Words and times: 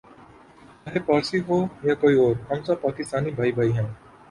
چاہے 0.83 0.99
پارسی 0.99 1.39
ہو 1.47 1.57
یا 1.83 1.93
کوئی 2.01 2.15
اور 2.17 2.35
ہم 2.49 2.63
سب 2.63 2.81
پاکستانی 2.81 3.31
بھائی 3.31 3.51
بھائی 3.51 3.71
ہیں 3.71 3.87